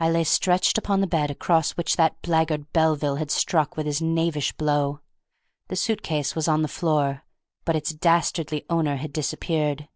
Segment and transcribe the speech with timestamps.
[0.00, 4.52] I lay stretched upon the bed across which that blackguard Belville had struck his knavish
[4.52, 5.02] blow.
[5.68, 7.22] The suit case was on the floor,
[7.64, 9.88] but its dastardly owner had disappeared.